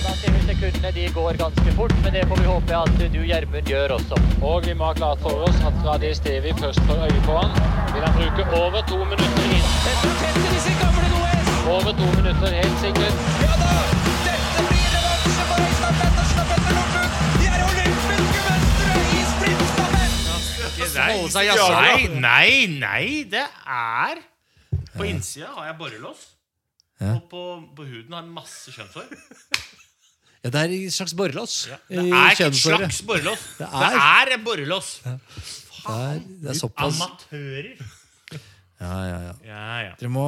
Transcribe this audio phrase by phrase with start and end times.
[0.02, 3.20] Da ser vi sekundene de går ganske fort, men det får vi håpe at du,
[3.28, 4.14] Gjermund, gjør også.
[4.42, 7.50] Og vi må ha klart for oss at Radé Stevi først får øye på han.
[7.92, 9.66] Vil han bruke over to minutter inn?
[9.84, 11.48] Dette tetter disse gamle Noes!
[11.76, 13.16] Over to minutter, helt sikkert.
[13.44, 13.72] Ja da!
[20.88, 22.14] Sprintstafett!
[22.20, 24.20] Nei, nei, nei, det er
[24.96, 26.26] På innsida har jeg borrelås.
[27.02, 27.42] Og på,
[27.76, 29.08] på huden har jeg masse kjønnshår.
[30.42, 31.56] Ja, det er et slags borrelås.
[31.88, 33.42] Det er ikke et slags borrelås.
[33.58, 34.88] Det Det er- er en borrelås.
[35.04, 35.18] Det
[35.88, 37.68] er, det er såpass Amatører.
[38.82, 39.32] ja, ja, ja.
[39.46, 40.08] Ja, ja.
[40.08, 40.26] Må,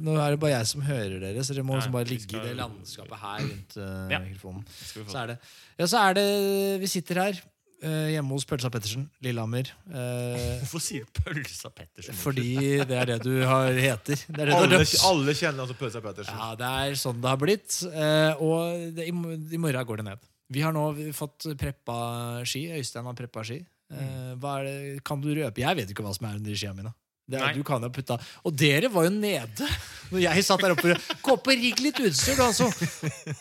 [0.00, 2.26] Nå er det bare jeg som hører dere, så dere må Ja, liksom bare ligge
[2.32, 4.18] ligge i det landskapet her rundt uh, Ja.
[4.20, 4.64] mikrofonen.
[5.08, 5.38] Så er det
[5.78, 7.40] Ja, så er det Vi sitter her
[7.82, 9.68] hjemme hos Pølsa Pettersen, Lillehammer.
[9.92, 12.14] eh, Hvorfor sier du Pølsa Pettersen?
[12.16, 14.16] fordi det er det du har heter.
[14.28, 14.94] Det er det du Alle, døpt.
[15.04, 16.38] alle kjenner altså Pølsa Pettersen.
[16.38, 17.80] Ja, det er sånn det har blitt.
[17.92, 20.18] eh, og det, i, i morgen går det ned.
[20.54, 20.86] Vi har nå
[21.16, 21.98] fått preppa
[22.46, 22.66] ski.
[22.78, 23.60] Øystein har preppa ski.
[23.92, 25.60] Eh, hva er det, kan du røpe?
[25.60, 26.92] Jeg vet ikke hva som er under skia mine.
[27.24, 29.68] Det er, du kan jo putta Og dere var jo nede
[30.12, 30.92] når jeg satt der oppe.
[31.24, 32.66] Gå opp og rigg litt utstyr, du, altså!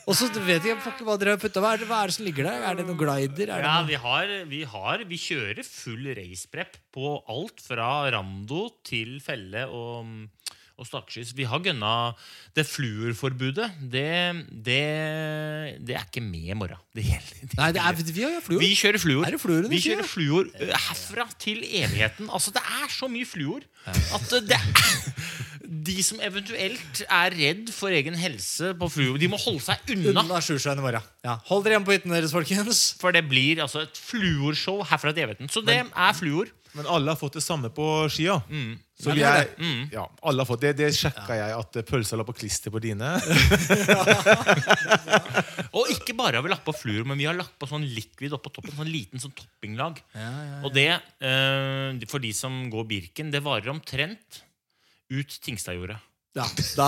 [0.07, 1.59] Og så vet jeg ikke hva dere har putta.
[1.61, 2.63] Hva, er det- hva er det som ligger der?
[2.69, 3.51] Er det noen glider?
[3.51, 8.63] Er det Ja, vi har, vi har Vi kjører full raceprep på alt fra rando
[8.87, 10.15] til felle og,
[10.79, 11.33] og stakeskyss.
[11.37, 11.91] Vi har gønna
[12.55, 14.07] Det fluorforbudet, det,
[14.65, 14.79] det,
[15.85, 16.81] det er ikke med i morgen.
[16.95, 17.53] Det gjelder.
[17.59, 18.61] Nei, det er, vi har fluor.
[18.63, 19.27] Vi kjører fluor.
[19.27, 22.29] Er det fluor vi kjører fluor herfra til evigheten.
[22.33, 25.03] Altså, det er så mye fluor at det er,
[25.83, 30.21] De som eventuelt er redd for egen helse på fluor, de må holde seg unna.
[30.21, 31.05] Unna Sjusjøen i morgen.
[31.25, 31.37] Ja.
[31.49, 32.83] Hold dere hjemme på hytten deres, folkens.
[33.01, 35.49] For det blir altså et fluorshow herfra til evigheten.
[35.51, 36.51] Så det er fluor.
[36.73, 38.39] Men alle har fått det samme på skia.
[39.03, 39.49] Så Ja, det er er,
[39.93, 43.09] ja, alle har fått Det, det sjekka jeg at pølsa la på klister på dine.
[45.77, 48.31] Og ikke bare har vi lagt på fluor, men vi har lagt på sånn liquid
[48.37, 48.75] oppå toppen.
[48.77, 49.95] Sånn liten sånn toppinglag.
[50.63, 50.89] Og det,
[51.23, 54.29] eh, for de som går Birken, det varer omtrent
[55.13, 55.99] ut Tingstadjordet.
[56.33, 56.47] Ja,
[56.77, 56.87] da,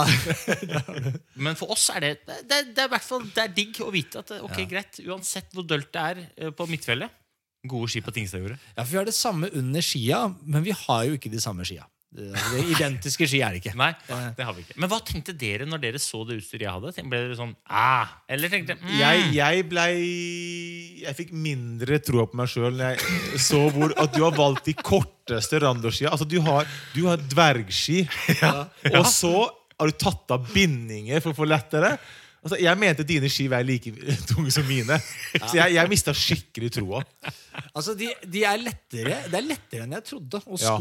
[1.46, 4.24] Men for oss er det Det, det, det er fall det er digg å vite
[4.24, 7.14] at ok, greit, uansett hvor dølt det er eh, på midtfjellet
[7.70, 8.60] Gode ski på Tingstadjordet.
[8.76, 11.66] Ja, for Vi har det samme under skia, men vi har jo ikke de samme
[11.66, 11.86] skia.
[12.16, 13.74] Det, identiske ski er det ikke.
[13.76, 13.90] Nei,
[14.38, 14.78] det har vi ikke.
[14.80, 16.94] Men hva tenkte dere når dere så det utstyret jeg hadde?
[17.12, 19.92] Ble dere sånn ah, Eller tenkte mm, Jeg, jeg blei
[21.04, 24.70] Jeg fikk mindre tro på meg sjøl når jeg så hvor at du har valgt
[24.70, 26.14] de korteste randoskia.
[26.14, 28.06] Altså, du har, du har dvergski,
[28.94, 29.34] og så
[29.76, 31.98] har du tatt av bindinger for å få lettere.
[32.46, 33.92] Altså, jeg mente dine ski var like
[34.30, 35.00] tunge som mine.
[35.34, 37.02] Så jeg, jeg mista skikkelig troa.
[37.74, 40.44] Altså, de, de er lettere Det er lettere enn jeg trodde.
[40.46, 40.76] Og Ja.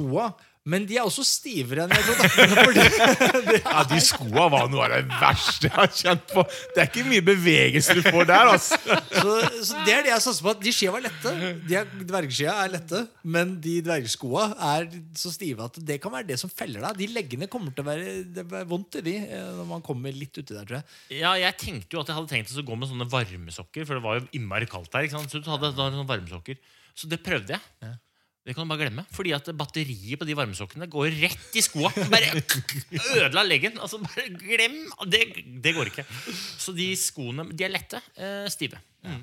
[0.64, 3.56] Men de er også stivere enn jeg trodde.
[3.64, 6.44] Ja, De skoa var noe av det verste jeg har kjent på.
[6.72, 8.48] Det er ikke mye bevegelse du får der.
[8.54, 9.34] altså så,
[9.68, 10.54] så det er det jeg satser på.
[10.62, 11.34] De skia var lette.
[11.68, 13.02] De er, dvergskia er lette,
[13.36, 14.88] men de dvergskoa er
[15.20, 16.96] så stive at det kan være det som feller deg.
[17.02, 20.32] De leggene kommer til å være Det vondt i de eh, når man kommer litt
[20.40, 21.20] uti der, tror jeg.
[21.20, 24.06] Ja, jeg tenkte jo at jeg hadde tenkt å gå med sånne varmesokker, for det
[24.08, 25.04] var jo innmari kaldt der.
[25.10, 25.28] ikke sant?
[25.36, 26.56] Så du hadde sånne varmesokker.
[26.96, 27.94] Så det prøvde jeg.
[28.44, 29.06] Det kan du bare glemme.
[29.16, 31.88] Fordi at batteriet på de varmesokkene går rett i skoa.
[32.12, 32.42] Bare
[33.16, 33.78] ødela leggen.
[33.80, 34.80] Altså, bare glem!
[35.08, 35.22] Det,
[35.64, 36.04] det går ikke.
[36.60, 38.02] Så de skoene de er lette.
[38.20, 38.80] Eh, stive.
[39.04, 39.22] Mm.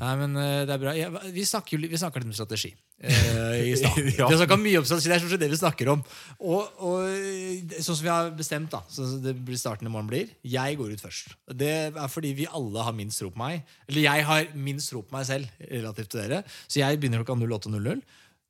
[0.00, 0.92] Nei, men eh, det er bra.
[0.98, 2.72] Ja, vi snakker, litt- vi snakker litt om strategi.
[3.02, 3.96] eh, i stad.
[4.18, 4.26] Ja.
[4.28, 6.02] Vi har snakket mye om strategi, Det er sånn det vi snakker om.
[6.46, 10.10] Og, og eh, sånn som vi har bestemt, da så det blir starten i morgen
[10.10, 11.34] blir Jeg går ut først.
[11.54, 13.62] Det er fordi vi alle har minst tro på meg.
[13.90, 16.42] Eller jeg har minst tro på meg selv relativt til dere.
[16.66, 17.38] Så jeg begynner klokka
[17.70, 18.02] 08.00.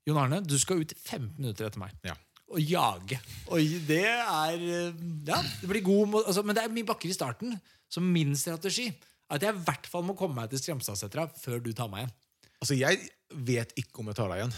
[0.08, 1.94] Jon Arne, du skal ut 15 minutter etter meg.
[2.06, 2.16] Ja.
[2.50, 3.20] Og jage.
[3.52, 4.96] Og det er eh,
[5.28, 7.54] Ja, det blir god altså, Men det er mye bakker i starten.
[7.90, 11.60] Så min strategi er at jeg i hvert fall må komme meg til Skremstadsetra før
[11.62, 12.14] du tar meg igjen.
[12.60, 12.98] Altså, jeg
[13.46, 14.56] vet ikke om jeg tar deg igjen.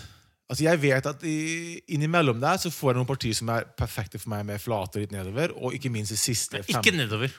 [0.50, 4.18] Altså, jeg vet at i, Innimellom der så får jeg noen partier som er perfekte
[4.20, 5.54] for meg, med flate litt nedover.
[5.56, 7.32] Og ikke minst de siste fem Ikke nedover.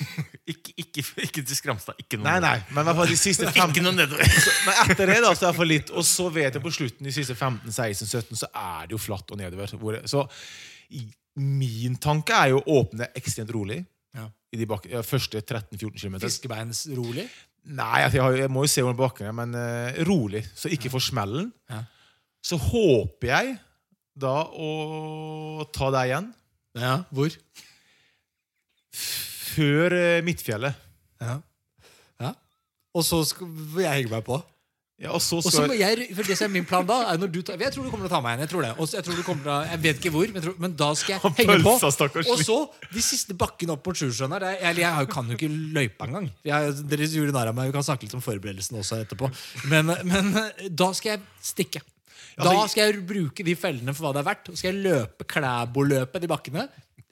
[0.52, 1.98] ikke, ikke, ikke til Skramstad.
[1.98, 4.22] Ikke noe Nei, nei, men i hvert fall de siste fem Ikke noe nedover.
[4.68, 7.08] Men etter det da, så er det for litt Og så vet jeg på slutten
[7.08, 10.26] de siste 15-16-17 Så er det jo flatt og nedover hvor, Så
[11.40, 13.80] min tanke er jo å åpne ekstremt rolig
[14.16, 14.26] Ja.
[14.50, 17.26] I de bak, ja, første 13-14 km Fiskebeinsrolig.
[17.70, 20.92] Nei, altså, jeg, jeg må jo se hvordan bakken er Men uh, rolig, så ikke
[20.92, 21.82] for smellen Ja.
[22.42, 23.56] Så håper jeg
[24.20, 26.30] Da å ta deg igjen
[26.80, 27.34] Ja, hvor?
[28.94, 30.74] Før eh, Midtfjellet
[31.20, 31.34] Ja.
[32.22, 32.30] ja.
[32.96, 34.38] Og så skal vil jeg henge meg på.
[35.02, 36.96] ja, Og så Og så skal må jeg, for det som er min plan da
[37.12, 38.42] er når du tar, Jeg tror du kommer til å ta meg igjen.
[38.46, 38.70] Jeg tror det.
[38.96, 41.20] Jeg, tror du kommer til jeg vet ikke hvor, men, tror, men da skal jeg
[41.42, 41.74] henge på.
[41.76, 42.56] pølsa, stakkars Og så
[42.94, 44.42] de siste bakkene opp mot Sjusjøen her.
[44.54, 46.30] er- Eller jeg kan jo ikke løypa engang.
[46.44, 47.66] Jeg- Dere gjorde narr av meg.
[47.70, 49.30] Vi kan snakke litt om forberedelsen også etterpå.
[49.68, 50.32] Men, men
[50.74, 51.82] da skal jeg stikke.
[52.40, 54.48] Da skal jeg bruke de fellene for hva det er verdt.
[54.52, 56.68] Og skal jeg løpe Klæbo-løpet de bakkene.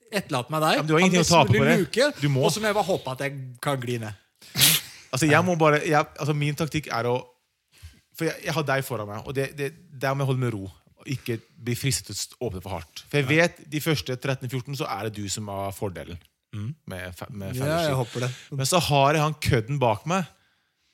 [0.08, 0.76] Etterlate meg der.
[0.78, 1.78] Ja, du har ingenting å tape på det.
[1.82, 2.44] luke, Du må.
[2.49, 3.34] Og så må jeg bare håpe at jeg
[3.64, 4.12] kan gli ned.
[5.08, 7.14] Altså, jeg må bare, jeg, altså Min taktikk er å
[8.12, 10.52] For jeg, jeg har deg foran meg, og det, det, der må jeg holde med
[10.52, 10.66] ro.
[11.00, 13.05] Og ikke bli fristet til å åpne for hardt.
[13.08, 16.19] For jeg vet de første 13-14 så er det du som har fordelen.
[16.52, 18.31] Med, fe- med Ja, jeg håper det.
[18.52, 20.28] Men så har jeg han kødden bak meg.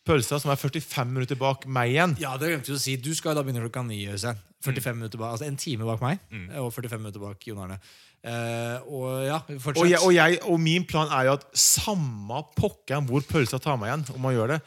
[0.04, 2.16] Pølsa som er 45 minutter bak meg igjen.
[2.20, 2.96] Ja, det glemte vi å si.
[3.00, 4.02] Du skal da begynne klokka ni.
[4.12, 4.40] Øystein.
[4.64, 6.22] 45 minutter bak, altså En time bak meg
[6.56, 7.78] og 45 minutter bak Jon Arne.
[8.24, 9.82] Uh, og ja, fortsett.
[9.82, 13.76] Og, jeg, og, jeg, og min plan er jo at samme pokkeren hvor pølsa tar
[13.76, 14.60] meg igjen, om man gjør det,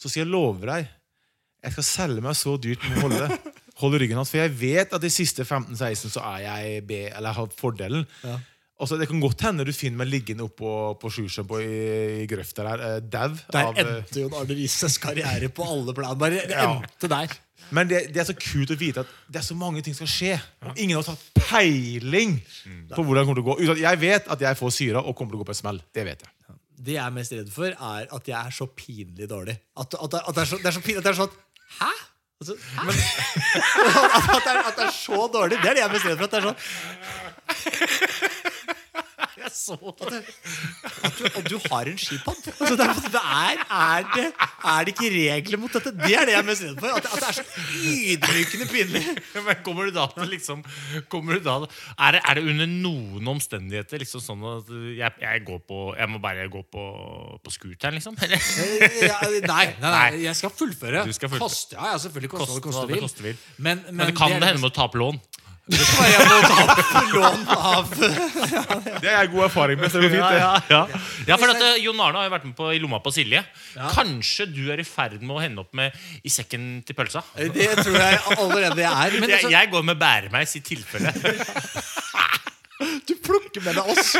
[0.00, 0.86] så skal jeg love deg
[1.60, 3.52] Jeg skal selge meg så dyrt med å holde,
[3.82, 4.32] holde ryggen hans.
[4.32, 8.08] For jeg vet at de siste 15-16 så er jeg B, eller har fordelen.
[8.24, 8.38] Ja.
[8.82, 11.76] Altså, det kan godt hende du finner meg liggende oppå på Sjusjøen på i,
[12.24, 13.28] i grøfta der, eh, dau.
[13.54, 16.18] Der av, eh, endte Jon Arne Rises karriere på alle plan.
[16.18, 16.64] Bare Ja.
[16.80, 17.36] endte der.
[17.70, 20.04] Men det, det er så kult å vite at det er så mange ting som
[20.04, 20.40] skal skje.
[20.66, 22.34] Og ingen har tatt peiling
[22.90, 23.58] på hvordan det kommer til å gå.
[23.62, 25.62] Uten at jeg vet at jeg får syra og kommer til å gå på en
[25.62, 25.78] smell.
[25.94, 26.58] Det vet jeg.
[26.82, 29.54] Det jeg er mest redd for, er at jeg er så pinlig dårlig.
[29.78, 31.38] At, at, at, det, er så, det er så pinlig at det er sånn
[31.78, 31.92] Hæ?
[32.42, 32.82] Altså, hæ?
[32.82, 32.96] at,
[34.34, 35.60] at, det er, at det er så dårlig.
[35.62, 36.26] Det er det jeg er mest redd for.
[36.26, 36.58] At det er sånn
[39.52, 40.12] Jeg så at,
[41.04, 42.38] At du, og du har en skipod.
[42.62, 44.26] Altså, det er, det er, er, det,
[44.72, 45.92] er det ikke regler mot dette?
[45.98, 46.94] Det er det jeg er mest redd for.
[46.96, 47.44] At, at det er så
[47.82, 49.02] ydmykende pinlig.
[49.46, 50.62] Men kommer du da til liksom
[51.12, 51.58] kommer du da,
[51.98, 56.10] er, det, er det under noen omstendigheter liksom sånn at jeg, jeg går på Jeg
[56.12, 56.86] må bare gå på,
[57.42, 58.16] på scooteren, liksom?
[58.22, 58.40] Eller?
[59.02, 61.04] Ja, nei, nei, nei, jeg skal fullføre.
[61.08, 61.50] Du skal fullføre.
[61.50, 63.46] Koste, ja, selvfølgelig koste hva det Koste koste hva det vil.
[63.58, 65.20] Men, men, Men det kan det hende med å tape lån.
[65.70, 69.92] Det kan jeg må ta opp lån av Det er jeg god erfaring med.
[69.92, 70.40] Så det går fint, det.
[70.72, 70.80] Ja,
[71.28, 73.44] ja, for at, eh, Jon Arne har jo vært med på I lomma på Silje.
[73.94, 75.94] Kanskje du er i ferd med å hende opp med
[76.26, 77.22] i sekken til pølsa?
[77.38, 79.18] Det tror jeg allerede jeg er.
[79.22, 81.14] Men Jeg, altså, jeg går med bæremeis i tilfelle.
[83.08, 84.16] du plukker med deg oss.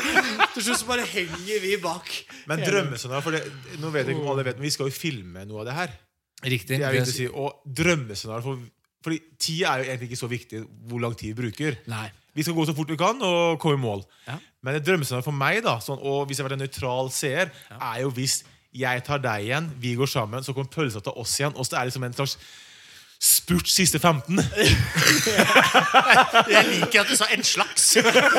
[0.54, 2.12] Til slutt så bare henger vi bak.
[2.50, 3.42] Men drømmescenario for det,
[3.82, 5.76] Nå vet jeg ikke om alle vet, men vi skal jo filme noe av det
[5.80, 5.98] her.
[6.42, 6.78] Riktig.
[6.78, 7.26] Det er å si.
[7.26, 8.62] Og drømmescenario for,
[9.02, 11.78] Fordi tid er jo egentlig ikke så viktig hvor lang tid vi bruker.
[11.90, 12.06] Nei.
[12.32, 14.04] Vi skal gå så fort vi kan og komme i mål.
[14.26, 14.38] Ja.
[14.64, 17.52] Men et drømmescenario for meg, da sånn, og hvis jeg har vært en nøytral seer,
[17.76, 18.40] er jo hvis
[18.72, 21.76] jeg tar deg igjen, vi går sammen, så kommer pølsa til oss igjen, og så
[21.76, 22.38] er det liksom en slags
[23.22, 24.40] spurt siste 15.
[26.54, 27.92] Jeg liker at du sa 'en slags'.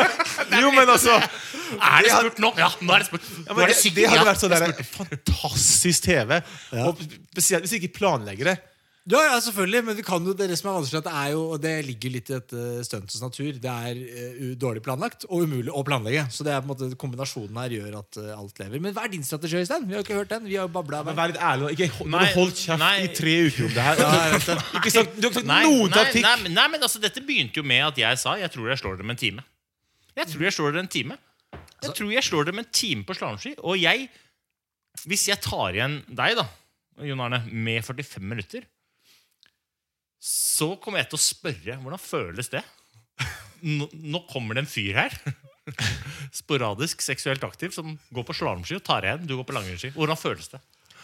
[0.61, 2.51] jo, men altså Er det spurt nå?
[2.59, 3.23] Ja, nå er det spurt.
[3.47, 6.41] ja, det, det hadde ja, vært sånn er der, fantastisk TV.
[6.83, 6.99] Og
[7.31, 8.57] spesielt hvis vi ikke planlegger det.
[9.03, 11.57] Ja, ja, selvfølgelig, men vi kan jo, det som er vanskelig det er jo, og
[11.59, 15.81] det ligger litt i dette stuntets natur, det er uh, dårlig planlagt og umulig å
[15.83, 16.21] planlegge.
[16.31, 18.79] Så det er på en måte kombinasjonen her gjør at uh, alt lever.
[18.85, 19.83] Men hva er din strategi, Øystein?
[19.89, 20.47] Vi har jo ikke hørt den.
[20.47, 21.01] Vi har jo babla.
[21.03, 21.73] Men vær litt ærlig.
[21.75, 22.93] Ikke Nei, nei, holdt kjeft nei.
[23.03, 24.03] i tre uker om det her.
[24.79, 26.23] ikke sagt, du har ikke sagt Nei, noen taktikk.
[26.29, 28.79] nei, men- nei, men altså, dette begynte jo med at jeg sa jeg tror jeg
[28.85, 29.45] slår dem med en time.
[30.15, 31.19] Jeg tror jeg slår dem en time.
[31.83, 33.57] Jeg tror jeg slår dem med en time på slalåmski.
[33.67, 34.07] Og jeg,
[35.09, 36.47] hvis jeg tar igjen deg, da,
[37.03, 38.63] Jon Arne, med 45 minutter,
[40.23, 42.61] så kommer jeg til å spørre hvordan føles det?
[43.63, 45.15] Nå, nå kommer det en fyr her.
[46.43, 49.25] Sporadisk seksuelt aktiv som går på slalåmski og tar igjen.
[49.27, 49.91] Du går på langrennsski.
[49.95, 50.59] Hvordan føles det?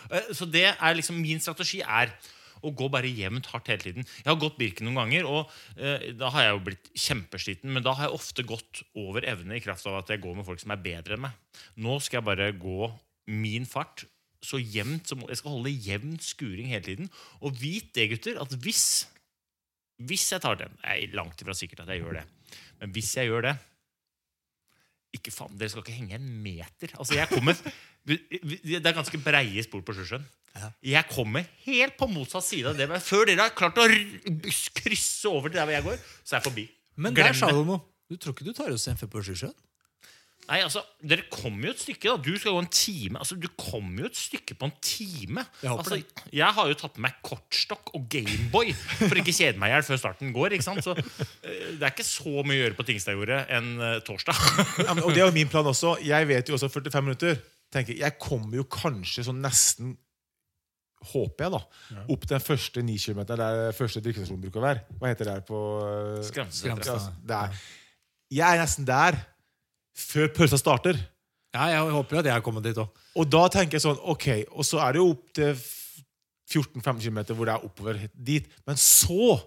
[0.10, 2.14] Eh, Så det er liksom min strategi er
[2.60, 4.08] å gå bare jevnt hardt hele tiden.
[4.20, 7.72] Jeg har gått Birken noen ganger, og eh, da har jeg jo blitt kjempesliten.
[7.76, 10.48] Men da har jeg ofte gått over evne i kraft av at jeg går med
[10.48, 11.60] folk som er bedre enn meg.
[11.80, 12.90] Nå skal jeg bare gå
[13.32, 14.04] min fart
[14.46, 17.10] så jevnt som Jeg skal holde jevn skuring hele tiden.
[17.44, 19.08] Og vit det, gutter, at hvis
[20.00, 22.26] Hvis jeg tar den Det er langt ifra sikkert at jeg gjør det.
[22.80, 23.58] Men hvis jeg gjør det
[25.18, 26.92] ikke faen, Dere skal ikke henge en meter.
[26.96, 27.58] Altså, jeg kommer
[28.06, 30.26] Det er ganske breie spor på Sjøsjøen.
[30.84, 32.88] Jeg kommer helt på motsatt side av det.
[32.90, 33.86] Men før dere har klart å
[34.80, 36.66] krysse over til der hvor jeg går, så er jeg forbi.
[37.00, 37.82] Men Glem der sa du noe.
[38.10, 39.54] Du tror ikke du tar oss en før på Sjusjøen?
[40.50, 42.10] Nei, altså, Dere kommer jo et stykke.
[42.10, 43.20] da Du skal gå en time.
[43.22, 45.46] Altså, Du kommer jo et stykke på en time.
[45.62, 46.26] Jeg altså, det.
[46.40, 49.86] jeg har jo tatt med meg kortstokk og Gameboy for ikke kjede meg i hjel
[49.92, 50.58] før starten går.
[50.58, 50.82] ikke sant?
[50.86, 54.44] Så eh, Det er ikke så mye å gjøre på Tingstadjordet enn eh, torsdag.
[54.90, 55.98] Ja, men, og det er jo min plan også.
[56.02, 57.42] Jeg vet jo også 45 minutter.
[57.74, 59.98] tenker Jeg kommer jo kanskje sånn nesten
[61.14, 61.60] Håper jeg, da.
[62.12, 64.82] Opp den første 9 km der første drikkestasjonen bruker å være.
[65.00, 65.60] Hva heter det her på.
[66.28, 67.38] Ja, altså.
[68.36, 69.16] Jeg er nesten der
[70.00, 71.00] før pølsa starter.
[71.56, 72.90] Ja, jeg håper at jeg har kommet dit òg.
[73.18, 75.56] Og da tenker jeg sånn Ok, og så er det jo opp til
[76.50, 78.46] 14-15 km hvor det er oppover dit.
[78.70, 79.38] Men så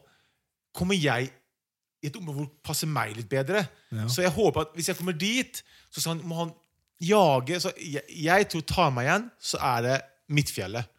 [0.75, 1.31] kommer jeg
[2.03, 3.65] i et område hvor det passer meg litt bedre.
[4.11, 6.53] Så jeg håper at hvis jeg kommer dit, så han, må han
[7.03, 9.97] jage Så jeg, jeg tror tar meg igjen, så er det
[10.33, 10.91] Midtfjellet.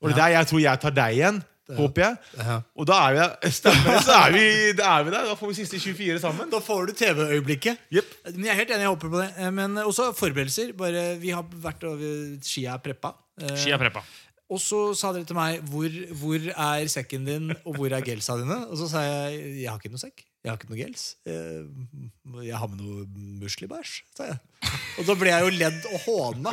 [0.00, 1.40] Og det er der jeg tror jeg tar deg igjen.
[1.76, 2.16] Håper jeg.
[2.38, 2.54] Ja.
[2.78, 4.44] Og da er vi Stemmer så er vi,
[4.78, 5.26] da er vi der.
[5.28, 6.48] Da får vi siste 24 sammen.
[6.52, 7.82] Da får du TV-øyeblikket.
[7.92, 8.14] Yep.
[8.30, 9.28] Men jeg er helt enig, jeg håper på det.
[9.36, 10.72] Eh, Men også forberedelser.
[10.78, 13.12] Bare, vi har vært over Skia er preppa.
[13.58, 14.02] Skia preppa.
[14.48, 18.38] Og så sa dere til meg hvor, hvor er sekken din, og hvor er gelsa
[18.40, 18.62] dine?
[18.72, 20.24] Og så sa jeg jeg har ikke noe sekk.
[20.48, 21.02] Jeg har ikke noe gels.
[21.28, 21.64] Eh,
[22.48, 23.04] Jeg har med noe
[23.42, 24.38] muslibæsj, sa jeg.
[24.98, 26.50] Og da ble jeg jo ledd og håna.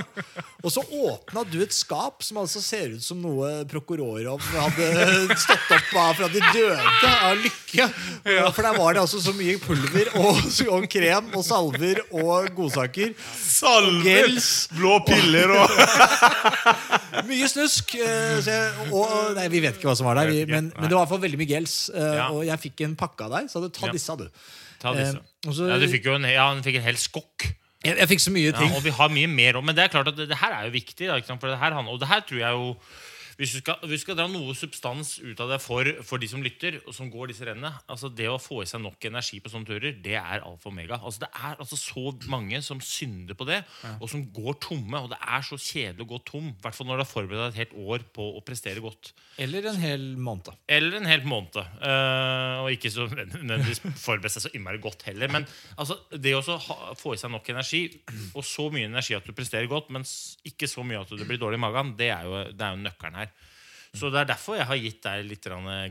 [0.61, 5.71] Og så åpna du et skap som altså ser ut som noe Prokhorov hadde stått
[5.73, 7.87] opp av fra de døde av lykke.
[8.53, 10.37] For der var det altså så mye pulver og,
[10.75, 13.15] og krem og salver og godsaker.
[13.41, 14.51] Salver, Gels.
[14.77, 15.73] blå piller og
[17.31, 17.95] Mye snusk.
[17.97, 20.69] eh, Så jeg, og, og- nei, vi vet ikke hva som var der, vi, men,
[20.75, 21.75] men det var i hvert fall veldig mye gels.
[21.89, 24.25] eh, Og jeg fikk en pakke av deg, så ta disse, du.
[24.81, 25.17] Ta disse.
[25.45, 27.47] Eh, så- ja, du fikk jo en, ja, han fikk en hel skokk.
[27.85, 28.71] Jeg, jeg fikk så mye Ja, ting.
[28.75, 29.63] og vi har mye mer òg.
[29.63, 31.07] Men det er klart at det, det her er jo viktig.
[31.07, 31.19] Da?
[31.37, 32.75] For det her, og det her tror jeg jo
[33.35, 36.29] hvis du, skal, hvis du skal dra noe substans ut av det for, for de
[36.31, 39.41] som lytter, og som går disse rennene altså Det å få i seg nok energi
[39.43, 40.99] på sånne turer, det er alfa og omega.
[41.01, 43.61] Altså det er altså så mange som synder på det,
[43.99, 45.01] og som går tomme.
[45.03, 46.49] Og det er så kjedelig å gå tom.
[46.53, 49.11] I hvert fall når du har forberedt deg et helt år på å prestere godt.
[49.41, 50.51] Eller en hel måned.
[50.71, 51.59] Eller en hel måned.
[51.81, 55.31] Uh, og ikke så nødvendigvis forberede seg så innmari godt heller.
[55.33, 56.43] Men altså, det å
[56.97, 57.83] få i seg nok energi,
[58.33, 60.07] og så mye energi at du presterer godt, men
[60.47, 62.83] ikke så mye at du blir dårlig i magen, det er jo, det er jo
[62.85, 63.24] nøkkelen her.
[63.95, 65.45] Så det er derfor jeg har gitt deg litt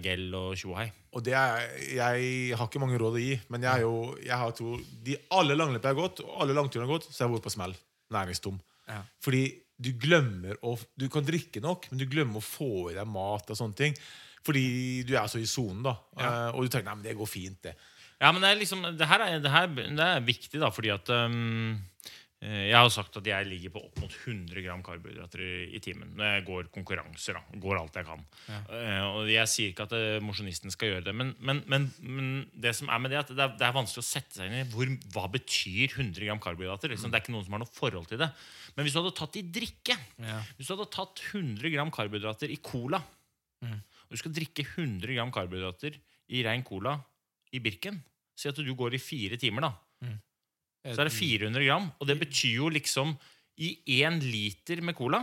[0.05, 0.87] gel og tjohei.
[1.17, 4.39] Og det er, jeg har ikke mange råd å gi, men jeg, er jo, jeg
[4.41, 4.75] har to,
[5.07, 7.37] de alle langløp jeg har gått, og alle langturene jeg har gått, så har jeg
[7.39, 7.77] vært på smell.
[8.15, 8.59] Næringstom.
[8.91, 9.01] Ja.
[9.25, 9.45] Fordi
[9.81, 13.49] du glemmer å Du kan drikke nok, men du glemmer å få i deg mat
[13.51, 13.97] og sånne ting.
[14.45, 14.67] Fordi
[15.09, 15.97] du er så i sonen, da.
[16.21, 16.31] Ja.
[16.53, 17.73] og du tenker nei, men det går fint, det.
[18.21, 20.93] Ja, men det er liksom Det her er, det her, det er viktig, da, fordi
[20.95, 22.13] at um, eh,
[22.45, 26.27] Jeg har sagt at jeg ligger på opp mot 100 gram karbohydrater i, timen når
[26.29, 27.39] jeg går konkurranser.
[27.39, 28.25] da, Går alt jeg kan.
[28.51, 28.59] Ja.
[29.09, 32.75] og jeg sier ikke at uh, mosjonisten skal gjøre det, men, men, men, men det
[32.77, 34.69] som er med det, at det er, det er vanskelig å sette seg inn i
[34.75, 36.93] hvor, hva betyr 100 gram karbohydrater.
[36.93, 37.09] Liksom.
[37.09, 38.29] Det er ikke noen som har noe forhold til det.
[38.77, 39.97] Men hvis du hadde tatt i drikke
[40.59, 43.01] Hvis du hadde tatt 100 gram karbohydrater i cola,
[43.65, 45.97] og du skal drikke 100 gram karbohydrater
[46.35, 46.99] i rein cola
[47.55, 48.03] i Birken
[48.35, 49.71] Si at du går i fire timer, da.
[50.85, 51.89] Så er det 400 gram.
[51.99, 53.15] Og det betyr jo liksom
[53.57, 53.71] I
[54.03, 55.23] én liter med cola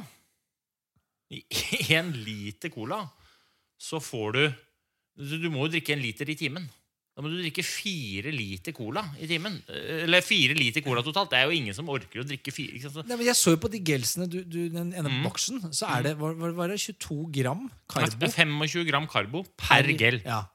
[1.30, 1.44] I
[1.98, 3.04] én liter cola
[3.82, 4.44] så får du
[5.42, 6.64] Du må jo drikke en liter i timen.
[7.12, 9.58] Da må du drikke fire liter cola i timen.
[9.68, 11.34] Eller fire liter cola totalt.
[11.34, 12.78] Det er jo ingen som orker å drikke fire.
[12.80, 13.10] Ikke sant?
[13.10, 15.20] Nei, men jeg så jo på de gelsene, du, du, den ene Mm.
[15.28, 18.16] boksen, så er det, var, var, det 22 gram karbo.
[18.16, 20.22] Det er 25 gram karbo per gel.
[20.24, 20.46] Ja.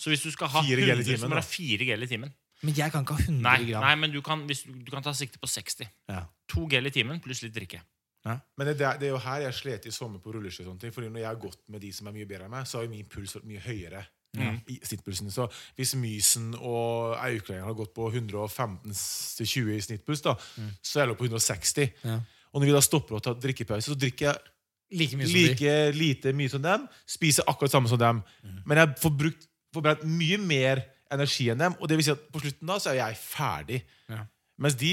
[0.00, 2.08] Så hvis du skal ha Fire 100, så timen, må du ha fire gel i
[2.08, 2.32] timen.
[2.62, 3.82] Men jeg kan ikke ha 100 Nei, gram.
[3.86, 5.88] nei men du kan, hvis, du kan ta sikte på 60.
[6.12, 6.26] Ja.
[6.52, 7.80] To gel i timen pluss litt drikke.
[8.24, 10.60] Men det, det er jo her jeg slet i sommer på rulleski.
[10.66, 12.66] sånne ting, Fordi når jeg har gått med de som er mye bedre enn meg,
[12.68, 14.02] så har jo min puls vært mye høyere.
[14.70, 15.30] i snittpulsen.
[15.34, 20.36] Så hvis Mysen og Auklendingen har gått på 115-20 i snittpuls, da,
[20.82, 21.90] så er jeg lå på 160.
[22.06, 22.20] Ja.
[22.52, 24.38] Og når vi da stopper å ta drikkepause, så drikker jeg
[24.90, 25.42] Like mye som de.
[25.48, 28.22] like lite mye som dem, spiser akkurat samme som dem.
[28.66, 30.80] Men jeg får brukt får brent mye mer
[31.14, 31.74] energi enn dem.
[31.80, 33.80] Og det vil si at på slutten da så er jeg ferdig.
[34.10, 34.22] Ja.
[34.60, 34.90] Mens de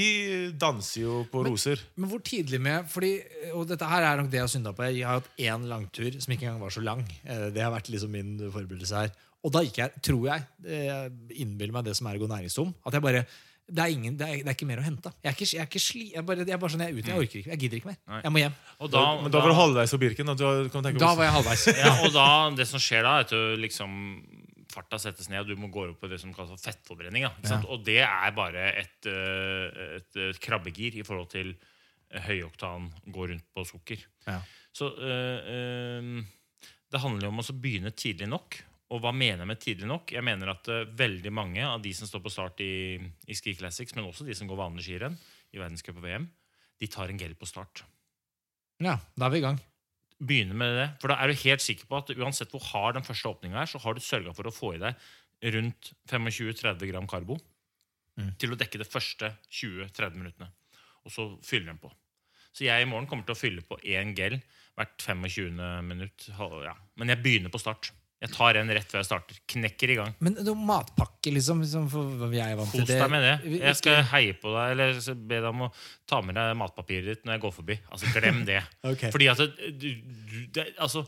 [0.56, 1.80] danser jo på roser.
[2.00, 3.10] Men hvor tidlig med fordi,
[3.52, 4.86] Og dette her er nok det jeg har synda på.
[4.88, 7.02] Jeg har hatt én langtur som ikke engang var så lang.
[7.24, 9.12] Eh, Det har vært liksom min forberedelse her.
[9.44, 11.12] Og da gikk jeg, tror jeg, jeg
[11.44, 13.26] innbiller meg det som er å gå næringstom, at jeg bare
[13.68, 15.10] det er, ingen, det, er, det er ikke mer å hente.
[15.20, 16.96] Jeg er ikke, jeg er ikke sli, jeg, bare, jeg er bare sånn, jeg er
[17.02, 17.50] ute, jeg orker ikke.
[17.52, 17.98] Jeg gidder ikke mer.
[18.08, 18.20] Nei.
[18.24, 18.54] Jeg må hjem.
[18.80, 20.30] Og da, Men da var du halvveis på Birken.
[20.32, 21.64] Da, du kan tenke Da var jeg halvveis.
[21.76, 22.24] ja, og da,
[22.56, 23.92] det som skjer da, er at du liksom
[24.78, 27.26] farta settes ned, og du må gå opp på det som kalles for fettforbrenning.
[27.42, 27.66] Sant?
[27.68, 33.28] Og det er bare et, et, et, øh, krabbegir i forhold til øh, høyoktan gå
[33.32, 34.02] rundt på sukker.
[34.28, 34.40] Ja.
[34.72, 36.24] Så øh, øh,
[36.88, 38.60] det handler jo om å begynne tidlig nok.
[38.88, 40.12] Og hva mener jeg med tidlig nok?
[40.16, 42.96] Jeg mener at uh, veldig mange av de som står på start i,
[43.28, 45.18] i Ski Classics, men også de som går vanlig skirenn
[45.52, 46.24] i verdenscup og VM,
[46.80, 47.84] de tar en gel på start.
[48.80, 49.60] Ja, da er vi i gang.
[50.18, 50.88] Begynne med det.
[51.00, 53.70] For da er du helt sikker på at uansett hvor hard den første åpninga er,
[53.70, 54.94] så har du sørga for å få i deg
[55.54, 57.38] rundt 25-30 gram karbo
[58.18, 58.32] Mm.
[58.34, 60.48] til å dekke de første 20-30 minuttene.
[61.06, 61.92] Og så fyller den på.
[62.50, 64.40] Så jeg i morgen kommer til å fylle på én gel
[64.74, 65.84] hvert 25.
[65.86, 66.26] minutt.
[66.64, 66.72] Ja.
[66.98, 67.92] Men jeg begynner på start.
[68.18, 69.38] Jeg tar en rett før jeg starter.
[69.52, 70.14] Knekker i gang.
[70.24, 73.34] Men noen matpakke, liksom, liksom for jeg er vant til Kos deg med det.
[73.60, 75.70] Jeg skal heie på deg eller be deg om å
[76.08, 77.78] ta med deg matpapiret ditt når jeg går forbi.
[77.86, 78.58] Altså, Glem det.
[78.90, 79.14] okay.
[79.14, 81.04] Fordi at du, du, det, altså,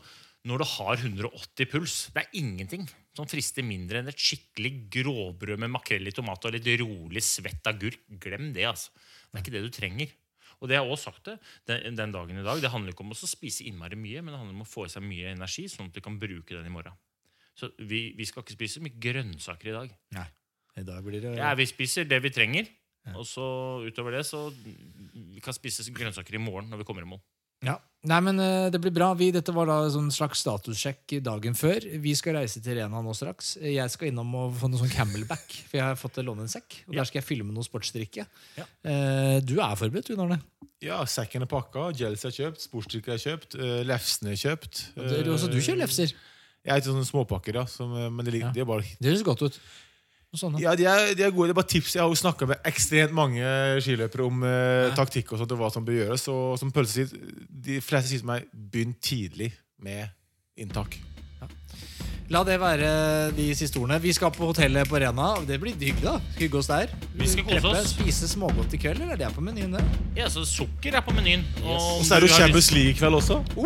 [0.47, 5.59] Når du har 180 puls, det er ingenting som frister mindre enn et skikkelig grovbrød
[5.59, 8.07] med makrell i tomat og litt rolig svett agurk.
[8.23, 8.95] Glem det, altså.
[9.27, 10.15] Det er ikke det du trenger.
[10.61, 11.37] Og det har jeg også sagt det
[11.69, 12.61] den, den dagen i dag.
[12.61, 14.93] Det handler ikke om å spise innmari mye, men det handler om å få i
[14.93, 16.97] seg mye energi, sånn at du kan bruke den i morgen.
[17.57, 19.97] Så vi, vi skal ikke spise så mye grønnsaker i dag.
[20.15, 20.27] Nei,
[20.79, 22.69] i dag blir det Ja, vi spiser det vi trenger.
[23.17, 23.43] Og så
[23.81, 27.21] utover det så vi kan spise grønnsaker i morgen når vi kommer i mål.
[27.65, 27.77] Ja.
[28.09, 29.11] Nei, men eh, det blir bra.
[29.13, 31.83] Vi, dette var da en sånn slags statussjekk dagen før.
[32.01, 33.51] Vi skal reise til Rena nå straks.
[33.61, 36.79] Jeg skal innom og få noe sånn Camelback, for jeg har fått låne en sekk.
[36.87, 38.25] Og Der skal jeg fylle med noe sportsdrikke.
[38.57, 38.65] Ja.
[38.89, 40.39] Eh, du er forberedt, du, Arne.
[40.81, 44.79] Ja, Sekken er pakka, gels er kjøpt, sportsdrikke er kjøpt, uh, lefsene er kjøpt.
[44.97, 46.09] Det- Også du kjører lefser.
[46.65, 48.49] Jeg er ikke sånn småpakker, ja, som, eh, men det, lig- Ja.
[48.55, 49.59] det, er bare Det høres godt ut.
[50.61, 51.49] Ja, de er, de er gode.
[51.49, 51.95] Det er bare tips.
[51.97, 53.43] Jeg har jo snakka med ekstremt mange
[53.83, 56.27] skiløpere om eh, taktikk og sånt, og hva som bør gjøres.
[56.31, 57.31] Og som Pølse sier,
[57.67, 59.51] de fleste sier til meg begynn tidlig
[59.83, 60.07] med
[60.55, 60.95] inntak.
[62.31, 62.89] La det være
[63.35, 63.97] de siste ordene.
[63.99, 65.33] Vi skal på hotellet på Rena.
[65.43, 66.13] Det blir hyggelig, da.
[66.37, 66.87] Hygge oss der.
[67.19, 67.89] Vi skal kose oss.
[67.91, 69.73] Spise smågodt i kveld, eller er det på menyen?
[69.75, 69.81] det?
[70.15, 71.43] Ja, så Sukker er på menyen.
[71.65, 73.41] Og Og så er det du jo Champions League i kveld også.
[73.57, 73.59] lyst-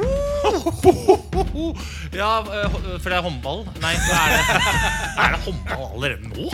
[2.15, 2.69] Ja, eh,
[3.01, 3.61] for det er håndball.
[3.83, 4.41] Nei, er det,
[5.25, 6.49] er det håndball allerede nå?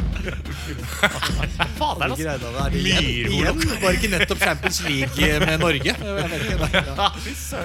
[1.79, 2.67] Fader, altså.
[2.75, 3.63] Igjen.
[3.81, 5.95] Var ikke nettopp Champions League med Norge?
[5.95, 6.83] Jeg vet ikke.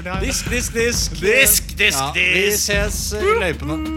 [0.06, 0.18] Ja.
[0.22, 1.18] Disk, disk, disk.
[1.20, 3.95] Disk, disk, Ja, vi ses i løypene.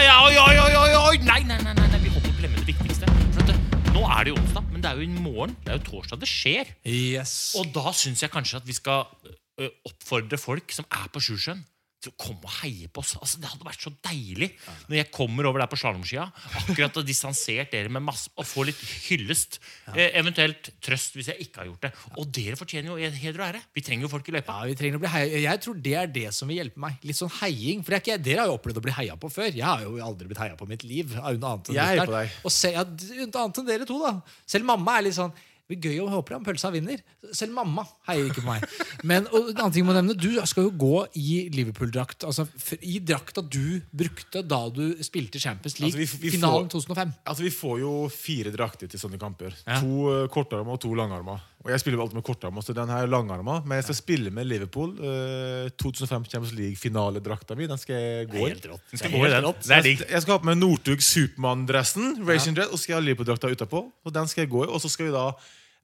[0.00, 1.18] Ja, oi, oi, oi, oi.
[1.26, 3.08] Nei, nei, nei, nei, vi holdt på å glemme det viktigste.
[3.36, 5.52] For nå er det jo onsdag, men det er jo i morgen.
[5.64, 6.70] Det er jo torsdag det skjer.
[6.88, 7.34] Yes.
[7.60, 11.60] Og da syns jeg kanskje at vi skal ø, oppfordre folk som er på Sjusjøen,
[12.00, 13.14] til å komme og heie på oss.
[13.20, 14.50] Altså, det hadde vært så deilig
[14.88, 16.26] når jeg kommer over der på slalåmskia,
[16.62, 19.58] akkurat og distansert dere med masse, og får litt hyllest.
[19.92, 21.92] Eh, eventuelt trøst hvis jeg ikke har gjort det.
[22.16, 23.62] Og dere fortjener jo heder og ære.
[23.76, 24.60] Vi trenger jo folk i løypa.
[24.62, 25.42] Ja, vi trenger å bli heia.
[25.44, 26.96] Jeg tror det er det som vil hjelpe meg.
[27.06, 27.84] Litt sånn heiing.
[27.84, 29.50] For det er ikke, Dere har jo opplevd å bli heia på før.
[29.52, 31.14] Jeg har jo aldri blitt heia på i mitt liv.
[31.20, 32.40] Annet enn Jeg heier på deg.
[32.44, 34.16] Og se, ja, annet enn dere to, da.
[34.48, 35.32] Selv mamma er litt sånn
[35.70, 36.98] det blir gøy å håpe om pølsa vinner.
[37.32, 38.64] Selv mamma heier ikke på meg.
[39.06, 42.24] Men og en annen ting jeg må nevne, Du skal jo gå i Liverpool-drakt.
[42.26, 42.48] Altså
[42.82, 45.94] I drakta du brukte da du spilte Champions League.
[45.94, 47.14] Altså, vi- vi finalen får- 2005.
[47.26, 49.54] Altså, Vi får jo fire drakter til sånne kamper.
[49.66, 49.80] Ja.
[49.80, 51.38] To uh, kortarma og to langarma.
[51.62, 53.20] Og Jeg spiller jo alltid med kortarma, så den her langarmer.
[53.20, 53.62] langarma.
[53.68, 54.90] Men jeg skal spille med Liverpool.
[54.98, 57.66] Uh, 2005 Champions League-finaledrakta mi.
[57.68, 58.54] Den skal jeg gå i.
[58.54, 59.82] Det er.
[60.08, 63.84] Jeg skal ha på meg Northug Supermann-dressen, Racing Dress, og skal jeg ha Liverpool-drakta utapå.
[64.04, 64.68] Og den skal jeg gå i.
[64.70, 65.26] Og så skal vi da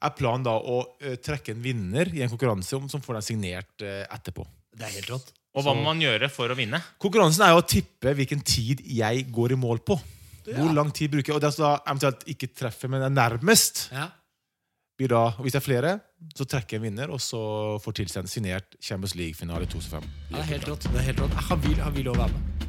[0.05, 3.27] er planen da å eh, trekke en vinner i en konkurranse om, som får den
[3.27, 4.45] signert eh, etterpå.
[4.77, 5.33] Det er helt rått.
[5.57, 6.83] Og hva må man gjøre for å vinne?
[7.01, 9.97] Konkurransen er jo å tippe hvilken tid jeg går i mål på.
[10.47, 11.39] Hvor lang tid bruker jeg?
[11.39, 14.11] Og det som da eventuelt ikke treffer, men er nærmest, Ja.
[14.99, 15.95] blir da, og hvis det er flere,
[16.37, 20.05] så trekker jeg en vinner, og så får tilsendt signert Champions League-finale 2005.
[20.31, 20.87] Ja, det er helt rått.
[20.93, 21.35] Det er helt rått.
[21.51, 22.66] Han vil, vil også være med.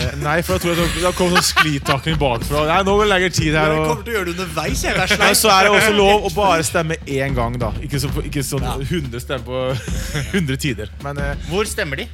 [0.00, 2.64] Eh, nei, for jeg tror at det kom sånn sklitakling bakfra.
[2.70, 3.74] Nei, nå vil jeg tid her.
[3.74, 3.86] Jeg Og...
[3.90, 4.84] kommer til å gjøre det underveis.
[4.86, 7.72] Jeg, vær Nei, så er det også lov å bare stemme én gang, da.
[7.84, 8.76] Ikke, så, ikke sånn Ja.
[8.80, 9.62] 100 stemmer på
[10.38, 10.92] 100 tider.
[11.04, 12.08] Men eh, Hvor stemmer de?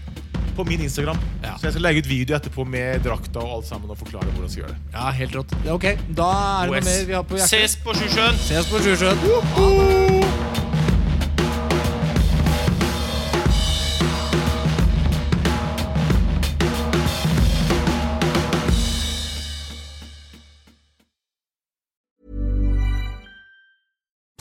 [0.56, 1.18] på min Instagram.
[1.42, 1.50] Ja.
[1.60, 4.48] Så jeg skal legge ut video etterpå med drakta og alt sammen og forklare hvordan
[4.48, 4.94] vi skal gjøre det.
[4.94, 5.52] Ja, helt rått.
[5.74, 5.84] Ok,
[6.16, 6.30] da
[6.62, 7.52] er det noe mer vi har på hjertet.
[7.52, 8.40] Ses på Sjusjøen!
[8.48, 10.25] Ses på Sjusjøen.